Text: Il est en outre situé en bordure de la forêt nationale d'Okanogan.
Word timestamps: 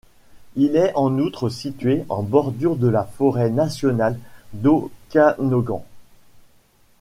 Il 0.55 0.77
est 0.77 0.91
en 0.95 1.19
outre 1.19 1.49
situé 1.49 2.05
en 2.09 2.23
bordure 2.23 2.75
de 2.75 2.87
la 2.87 3.03
forêt 3.03 3.51
nationale 3.51 4.17
d'Okanogan. 4.53 5.85